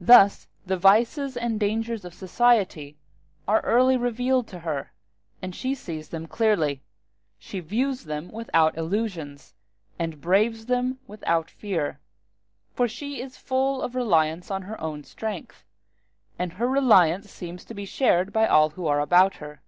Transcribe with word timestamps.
Thus 0.00 0.46
the 0.64 0.76
vices 0.76 1.36
and 1.36 1.58
dangers 1.58 2.04
of 2.04 2.14
society 2.14 2.96
are 3.48 3.60
early 3.62 3.96
revealed 3.96 4.46
to 4.46 4.60
her; 4.60 4.92
as 5.42 5.56
she 5.56 5.74
sees 5.74 6.10
them 6.10 6.28
clearly, 6.28 6.80
she 7.40 7.58
views 7.58 8.04
them 8.04 8.30
without 8.30 8.78
illusions, 8.78 9.54
and 9.98 10.20
braves 10.20 10.66
them 10.66 11.00
without 11.08 11.50
fear; 11.50 11.98
for 12.72 12.86
she 12.86 13.20
is 13.20 13.36
full 13.36 13.82
of 13.82 13.96
reliance 13.96 14.48
on 14.48 14.62
her 14.62 14.80
own 14.80 15.02
strength, 15.02 15.64
and 16.38 16.52
her 16.52 16.68
reliance 16.68 17.28
seems 17.28 17.64
to 17.64 17.74
be 17.74 17.84
shared 17.84 18.32
by 18.32 18.46
all 18.46 18.70
who 18.70 18.86
are 18.86 19.00
about 19.00 19.34
her. 19.42 19.60